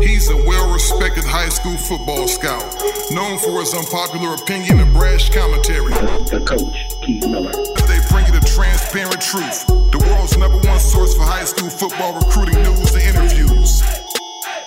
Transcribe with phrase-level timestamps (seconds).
[0.00, 2.64] He's a well respected high school football scout,
[3.10, 5.92] known for his unpopular opinion and brash commentary.
[6.30, 7.52] The coach, Keith Miller.
[7.86, 12.18] They bring you the transparent truth, the world's number one source for high school football
[12.18, 13.80] recruiting news and interviews.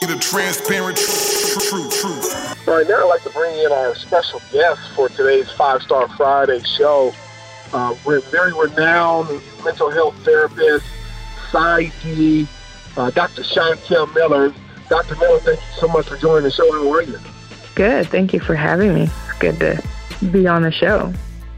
[0.00, 2.00] The transparent tr- tr- truth.
[2.00, 2.68] truth.
[2.68, 6.08] All right, now I'd like to bring in our special guest for today's Five Star
[6.16, 7.12] Friday show.
[7.72, 10.84] Uh, we're very renowned mental health therapist,
[11.50, 12.46] PsyD,
[12.96, 13.42] uh, Dr.
[13.42, 14.52] Chantel Miller.
[14.92, 15.16] Dr.
[15.16, 16.70] Miller, thank you so much for joining the show.
[16.70, 17.18] How are you?
[17.74, 18.08] Good.
[18.08, 19.04] Thank you for having me.
[19.04, 19.82] It's good to
[20.26, 21.10] be on the show.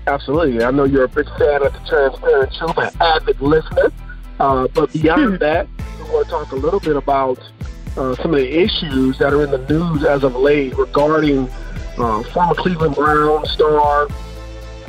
[0.07, 0.63] Absolutely.
[0.63, 3.91] I know you're a big fan of the Transparent Truth, an avid listener.
[4.39, 5.67] Uh, but beyond that,
[5.99, 7.41] we want to talk a little bit about
[7.97, 11.49] uh, some of the issues that are in the news as of late regarding
[11.99, 14.07] uh, former Cleveland Brown star,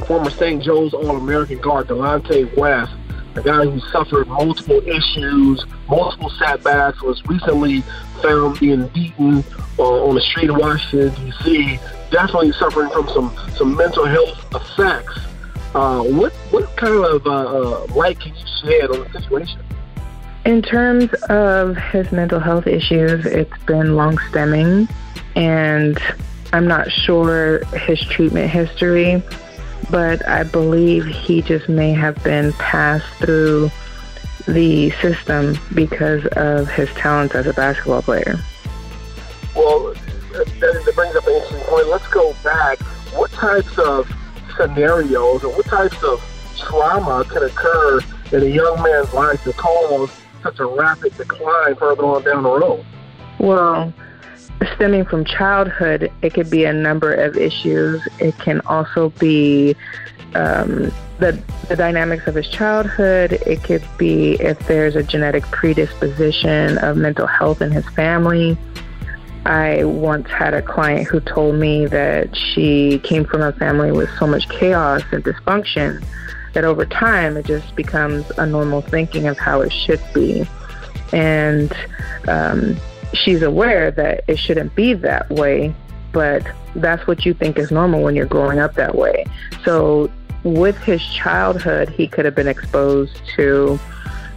[0.05, 0.61] former St.
[0.61, 2.93] Joe's All-American guard Delonte West,
[3.33, 7.83] a guy who suffered multiple issues, multiple setbacks, was recently
[8.25, 9.43] found being beaten
[9.77, 11.79] uh, on the street of Washington, D.C.,
[12.11, 15.19] definitely suffering from some, some mental health effects.
[15.73, 19.59] Uh, what, what kind of uh, uh, light can you shed on the situation?
[20.45, 24.87] In terms of his mental health issues, it's been long stemming,
[25.35, 25.99] and
[26.53, 29.21] I'm not sure his treatment history,
[29.89, 33.69] but I believe he just may have been passed through
[34.47, 38.37] the system because of his talents as a basketball player.
[39.55, 39.93] Well,
[40.33, 41.87] that, that brings up an interesting point.
[41.87, 42.79] Let's go back.
[43.13, 44.11] What types of
[44.57, 46.23] scenarios or what types of
[46.57, 47.99] trauma can occur
[48.31, 50.11] in a young man's life to cause
[50.43, 52.85] such a rapid decline further on down the road?
[53.39, 53.93] Well,
[54.75, 58.01] stemming from childhood, it could be a number of issues.
[58.19, 59.75] It can also be
[60.35, 63.33] um, the, the dynamics of his childhood.
[63.33, 68.57] It could be if there's a genetic predisposition of mental health in his family.
[69.45, 74.09] I once had a client who told me that she came from a family with
[74.17, 76.03] so much chaos and dysfunction
[76.53, 80.47] that over time it just becomes a normal thinking of how it should be.
[81.13, 81.71] And
[82.27, 82.75] um,
[83.13, 85.75] she's aware that it shouldn't be that way,
[86.11, 86.43] but
[86.75, 89.25] that's what you think is normal when you're growing up that way.
[89.63, 90.09] So,
[90.45, 93.79] with his childhood, he could have been exposed to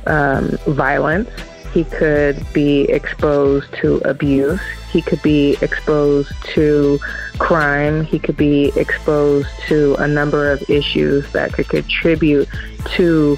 [0.06, 1.30] um, violence.
[1.72, 4.60] He could be exposed to abuse.
[4.90, 6.98] He could be exposed to
[7.38, 8.04] crime.
[8.04, 12.48] He could be exposed to a number of issues that could contribute
[12.96, 13.36] to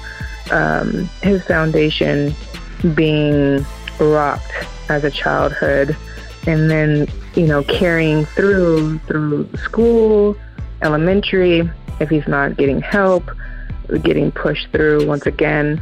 [0.49, 2.33] um, his foundation
[2.95, 3.65] being
[3.99, 4.51] rocked
[4.89, 5.95] as a childhood
[6.47, 10.35] and then you know carrying through through school
[10.81, 11.69] elementary
[12.01, 13.29] if he's not getting help
[14.03, 15.81] getting pushed through once again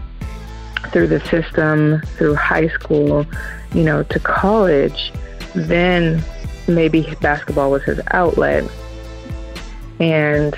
[0.92, 3.26] through the system through high school
[3.74, 5.12] you know to college
[5.56, 6.24] then
[6.70, 8.64] maybe basketball was his outlet.
[10.00, 10.56] And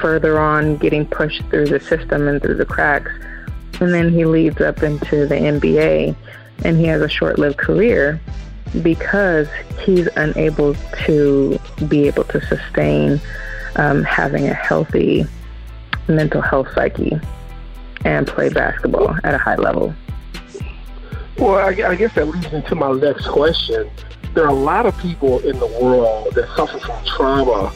[0.00, 3.10] further on getting pushed through the system and through the cracks.
[3.80, 6.16] And then he leads up into the NBA
[6.64, 8.20] and he has a short-lived career
[8.82, 9.48] because
[9.84, 11.58] he's unable to
[11.88, 13.20] be able to sustain
[13.76, 15.26] um, having a healthy
[16.08, 17.18] mental health psyche
[18.04, 19.94] and play basketball at a high level.
[21.38, 23.90] Well, I, I guess that leads into my next question.
[24.34, 27.72] There are a lot of people in the world that suffer from trauma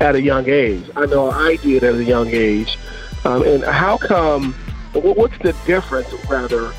[0.00, 0.88] at a young age.
[0.94, 2.78] I know I did at a young age.
[3.24, 4.52] Um, and how come,
[4.92, 6.72] what's the difference, rather,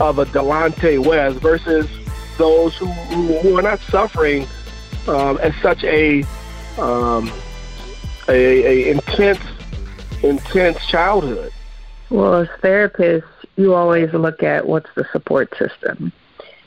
[0.00, 1.88] of a Delonte West versus
[2.36, 4.46] those who, who are not suffering
[5.08, 6.24] um, at such a,
[6.78, 7.32] um,
[8.28, 9.40] a, a intense,
[10.22, 11.52] intense childhood?
[12.10, 13.24] Well, as therapists,
[13.56, 16.12] you always look at what's the support system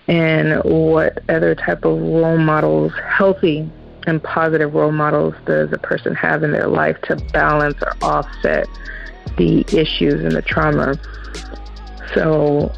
[0.08, 3.70] and what other type of role models, healthy
[4.08, 8.68] and positive role models, does a person have in their life to balance or offset
[9.38, 10.96] the issues and the trauma.
[12.14, 12.72] So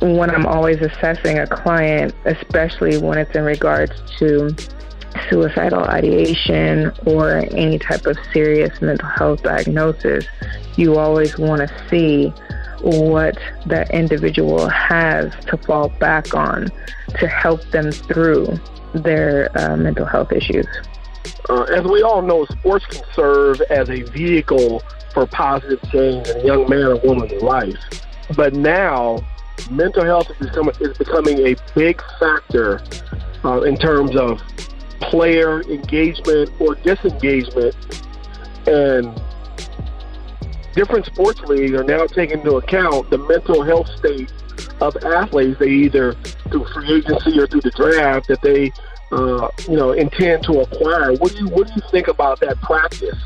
[0.00, 4.50] when I'm always assessing a client, especially when it's in regards to
[5.28, 10.26] suicidal ideation or any type of serious mental health diagnosis,
[10.76, 12.32] you always want to see
[12.80, 16.68] what that individual has to fall back on
[17.18, 18.46] to help them through
[18.94, 20.66] their uh, mental health issues.
[21.48, 24.82] Uh, as we all know, sports can serve as a vehicle
[25.12, 27.78] for positive change in a young man or woman's life.
[28.36, 29.24] But now,
[29.70, 32.82] mental health is becoming, is becoming a big factor
[33.44, 34.40] uh, in terms of
[35.02, 37.74] player engagement or disengagement.
[38.66, 39.20] And
[40.74, 44.32] different sports leagues are now taking into account the mental health state
[44.80, 45.58] of athletes.
[45.58, 46.14] They either
[46.50, 48.72] through free agency or through the draft that they,
[49.10, 51.12] uh, you know, intend to acquire.
[51.14, 53.18] What do you What do you think about that practice?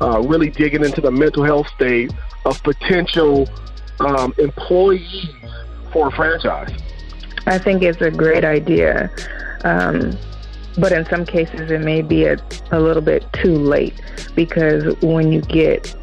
[0.00, 2.12] Uh, really digging into the mental health state
[2.44, 3.48] of potential
[4.00, 5.28] um, employees
[5.92, 6.70] for a franchise.
[7.46, 9.10] I think it's a great idea.
[9.64, 10.16] Um,
[10.78, 12.36] but in some cases, it may be a,
[12.70, 14.00] a little bit too late
[14.34, 15.94] because when you get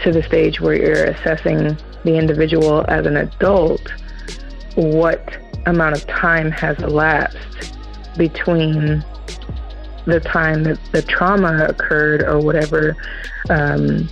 [0.00, 3.92] to the stage where you're assessing the individual as an adult,
[4.74, 5.36] what
[5.66, 7.76] amount of time has elapsed
[8.16, 9.04] between
[10.06, 12.96] the time that the trauma occurred or whatever
[13.50, 14.08] um,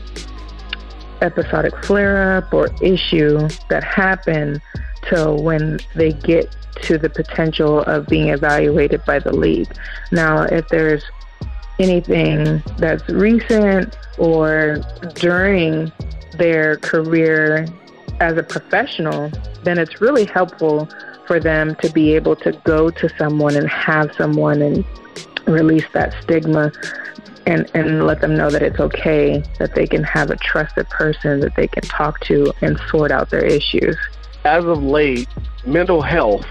[1.21, 4.61] episodic flare up or issue that happened
[5.09, 9.69] till when they get to the potential of being evaluated by the league.
[10.13, 11.05] Now, if there's
[11.79, 14.79] anything that's recent or
[15.15, 15.91] during
[16.37, 17.67] their career
[18.21, 19.31] as a professional,
[19.65, 20.89] then it's really helpful
[21.27, 24.85] for them to be able to go to someone and have someone and
[25.47, 26.73] release that stigma
[27.47, 31.41] and, and let them know that it's okay, that they can have a trusted person
[31.41, 33.97] that they can talk to and sort out their issues.
[34.45, 35.29] As of late,
[35.67, 36.47] mental health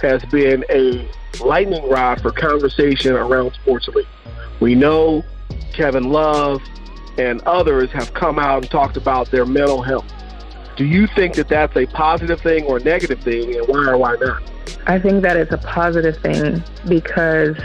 [0.00, 1.08] has been a
[1.40, 4.06] lightning rod for conversation around sports league.
[4.60, 5.24] We know
[5.72, 6.60] Kevin Love
[7.18, 10.04] and others have come out and talked about their mental health.
[10.76, 14.16] Do you think that that's a positive thing or negative thing, and why or why
[14.16, 14.42] not?
[14.86, 17.56] I think that it's a positive thing because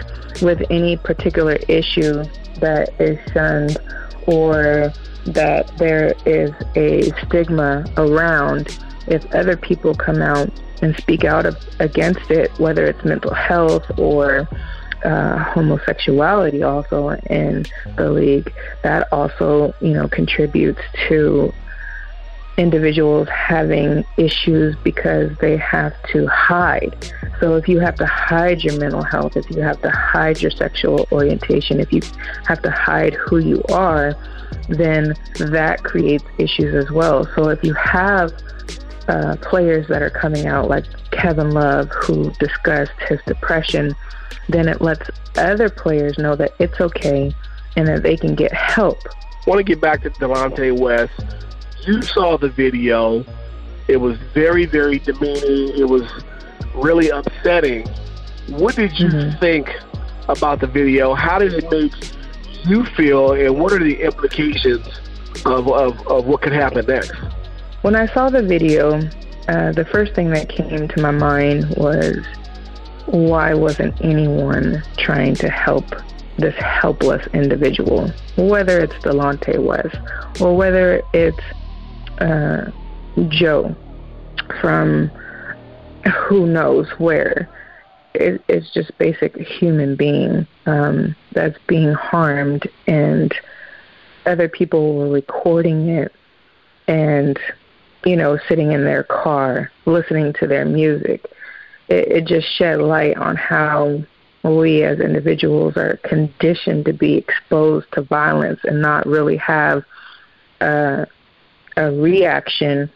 [0.41, 2.23] with any particular issue
[2.59, 3.77] that is shunned
[4.27, 4.93] or
[5.25, 8.77] that there is a stigma around,
[9.07, 10.49] if other people come out
[10.81, 14.47] and speak out of, against it, whether it's mental health or
[15.03, 17.65] uh, homosexuality also in
[17.95, 18.53] the league,
[18.83, 21.53] that also, you know, contributes to
[22.57, 26.93] individuals having issues because they have to hide.
[27.39, 30.51] So if you have to hide your mental health, if you have to hide your
[30.51, 32.01] sexual orientation, if you
[32.45, 34.13] have to hide who you are,
[34.67, 37.25] then that creates issues as well.
[37.35, 38.33] So if you have
[39.09, 43.93] uh, players that are coming out like Kevin Love who discussed his depression,
[44.47, 47.33] then it lets other players know that it's okay
[47.75, 48.97] and that they can get help.
[49.45, 51.11] I want to get back to Delonte West
[51.85, 53.25] you saw the video.
[53.87, 55.77] It was very, very demeaning.
[55.77, 56.03] It was
[56.75, 57.87] really upsetting.
[58.49, 59.39] What did you mm-hmm.
[59.39, 59.75] think
[60.27, 61.13] about the video?
[61.13, 61.93] How did it make
[62.65, 64.85] you feel, and what are the implications
[65.45, 67.13] of, of, of what could happen next?
[67.81, 68.97] When I saw the video,
[69.47, 72.17] uh, the first thing that came to my mind was
[73.05, 75.85] why wasn't anyone trying to help
[76.37, 79.97] this helpless individual, whether it's Delonte West
[80.41, 81.39] or whether it's
[82.19, 82.69] uh,
[83.29, 83.73] Joe
[84.59, 85.09] from
[86.27, 87.49] who knows where.
[88.13, 93.33] It, it's just basic human being um, that's being harmed, and
[94.25, 96.11] other people were recording it
[96.89, 97.39] and,
[98.05, 101.25] you know, sitting in their car listening to their music.
[101.87, 104.03] It, it just shed light on how
[104.43, 109.83] we as individuals are conditioned to be exposed to violence and not really have
[110.61, 111.05] a,
[111.75, 112.89] a reaction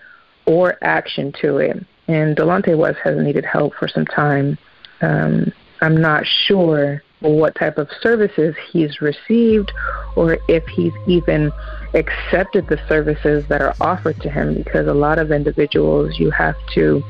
[0.46, 1.86] or action to it.
[2.08, 4.58] And Delonte West has needed help for some time.
[5.02, 9.72] Um, I'm not sure what type of services he's received
[10.16, 11.52] or if he's even
[11.94, 16.56] accepted the services that are offered to him because a lot of individuals you have
[16.74, 17.04] to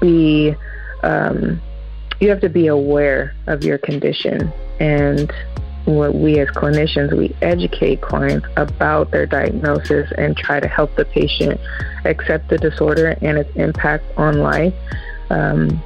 [0.00, 0.54] be
[1.02, 1.60] um,
[2.20, 5.32] you have to be aware of your condition and
[5.86, 11.04] what we as clinicians, we educate clients about their diagnosis and try to help the
[11.04, 11.60] patient
[12.04, 14.74] accept the disorder and its impact on life.
[15.30, 15.80] Um,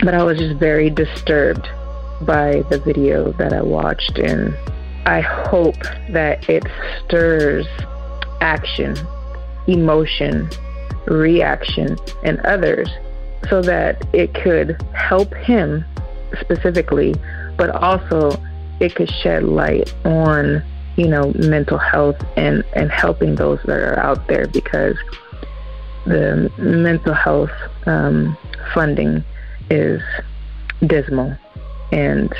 [0.00, 1.68] but I was just very disturbed
[2.22, 4.54] by the video that I watched, and
[5.06, 6.64] I hope that it
[7.04, 7.66] stirs
[8.40, 8.96] action,
[9.66, 10.50] emotion,
[11.06, 12.88] reaction, and others
[13.48, 15.84] so that it could help him
[16.40, 17.14] specifically,
[17.56, 18.32] but also
[18.80, 20.62] it could shed light on
[20.96, 24.96] you know mental health and and helping those that are out there because
[26.06, 27.50] the mental health
[27.86, 28.36] um,
[28.74, 29.22] funding
[29.70, 30.02] is
[30.86, 31.36] dismal
[31.92, 32.32] and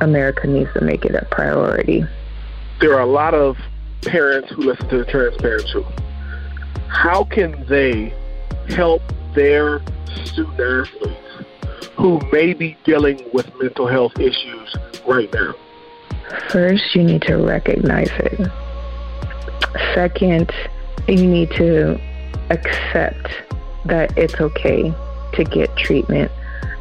[0.00, 2.04] America needs to make it a priority.
[2.80, 3.56] There are a lot of
[4.02, 5.86] parents who listen to the Transparent Truth.
[6.88, 8.14] How can they
[8.68, 9.02] help
[9.34, 9.80] their
[10.24, 14.74] student athletes who may be dealing with mental health issues
[15.06, 15.54] right now?
[16.48, 18.50] First, you need to recognize it.
[19.94, 20.50] Second,
[21.08, 22.00] you need to
[22.50, 23.28] accept
[23.84, 24.92] that it's okay
[25.34, 26.30] to get treatment.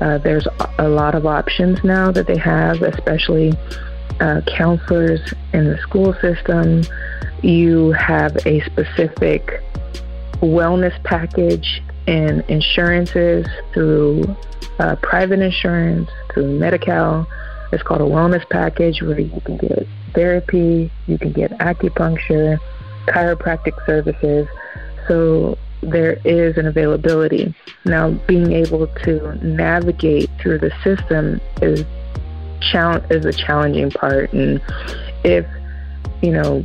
[0.02, 3.54] Uh, there's a lot of options now that they have, especially
[4.20, 6.84] uh, counselors in the school system.
[7.42, 9.62] You have a specific
[10.42, 14.36] wellness package and insurances through
[14.80, 17.28] uh, private insurance, through Medi-Cal.
[17.72, 22.58] It's called a wellness package where you can get therapy, you can get acupuncture,
[23.08, 24.48] chiropractic services.
[25.08, 27.54] So there is an availability.
[27.86, 31.86] Now, being able to navigate through the system is
[32.72, 34.62] challenge is a challenging part, and
[35.24, 35.46] if
[36.22, 36.64] you know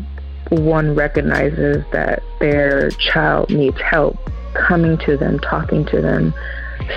[0.51, 4.17] one recognizes that their child needs help,
[4.55, 6.35] coming to them, talking to them,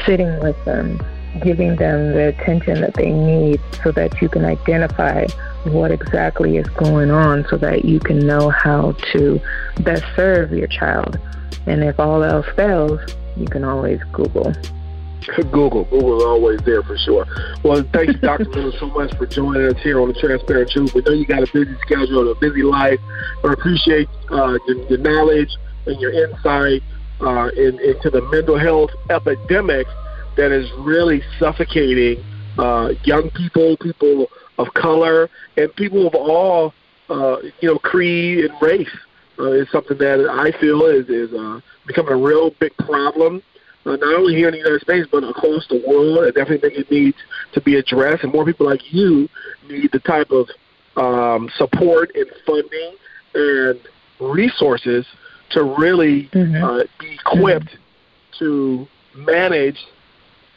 [0.05, 0.99] sitting with them,
[1.43, 5.25] giving them the attention that they need, so that you can identify
[5.71, 9.39] what exactly is going on, so that you can know how to
[9.81, 11.17] best serve your child
[11.67, 12.99] and if all else fails,
[13.35, 14.53] you can always Google.
[15.51, 15.83] Google.
[15.83, 17.27] Google is always there for sure.
[17.61, 18.47] Well, thank you, Dr.
[18.49, 20.93] Miller, so much for joining us here on the Transparent Truth.
[20.93, 22.99] We know you got a busy schedule and a busy life,
[23.41, 25.49] but appreciate uh, your, your, knowledge
[25.85, 26.81] and your insight
[27.19, 29.87] uh, in, into the mental health epidemic
[30.37, 32.23] that is really suffocating
[32.57, 36.73] uh, young people, people of color, and people of all,
[37.09, 38.89] uh, you know, creed and race
[39.39, 43.41] uh, is something that I feel is, is uh, becoming a real big problem,
[43.85, 46.19] uh, not only here in the United States, but across the world.
[46.19, 47.17] I definitely think it needs
[47.53, 49.29] to be addressed, and more people like you
[49.69, 50.49] need the type of
[50.97, 52.95] um, support and funding
[53.35, 53.79] and
[54.19, 55.05] resources
[55.51, 56.63] to really mm-hmm.
[56.63, 58.39] uh, be equipped mm-hmm.
[58.39, 59.77] to manage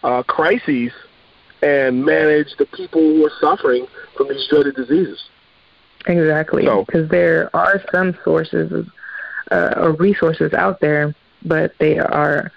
[0.02, 0.92] uh, crises
[1.62, 3.86] and manage the people who are suffering
[4.16, 5.22] from these dreaded diseases.
[6.06, 8.86] Exactly, because so, there are some sources of,
[9.50, 11.14] uh, or resources out there,
[11.44, 12.50] but they are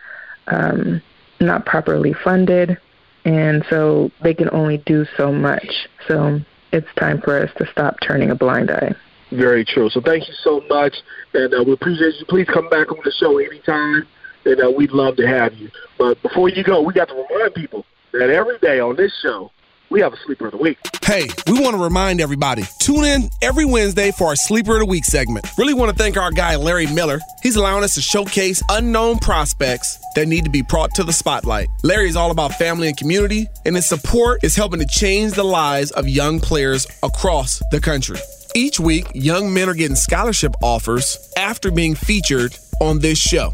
[0.47, 1.01] um,
[1.41, 2.77] not properly funded,
[3.25, 5.87] and so they can only do so much.
[6.07, 6.39] So
[6.71, 8.95] it's time for us to stop turning a blind eye.
[9.31, 9.89] Very true.
[9.89, 10.93] So thank you so much,
[11.33, 12.25] and uh, we appreciate you.
[12.27, 14.07] Please come back on the show anytime,
[14.45, 15.69] and uh, we'd love to have you.
[15.97, 19.51] But before you go, we got to remind people that every day on this show
[19.89, 20.77] we have a sleeper of the week.
[21.03, 24.85] Hey, we want to remind everybody tune in every Wednesday for our sleeper of the
[24.85, 25.45] week segment.
[25.57, 27.19] Really want to thank our guy, Larry Miller.
[27.43, 31.67] He's allowing us to showcase unknown prospects that need to be brought to the spotlight.
[31.83, 35.43] Larry is all about family and community, and his support is helping to change the
[35.43, 38.17] lives of young players across the country.
[38.55, 43.53] Each week, young men are getting scholarship offers after being featured on this show.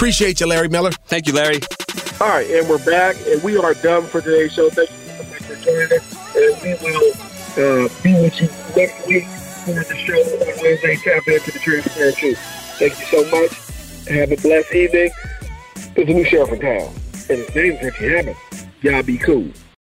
[0.00, 0.92] Appreciate you, Larry Miller.
[1.08, 1.60] Thank you, Larry.
[2.22, 4.70] All right, and we're back, and we are done for today's show.
[4.70, 7.12] Thank you so much for joining us, and we will
[7.84, 10.96] uh, be with you next week for the show on Wednesday.
[10.96, 12.38] Tap into the Transparent Truth.
[12.78, 14.08] Thank you so much.
[14.08, 15.10] Have a blessed evening.
[15.94, 16.94] There's a new sheriff in town,
[17.28, 18.36] and his name's Richie Hammond.
[18.80, 19.50] Y'all be cool.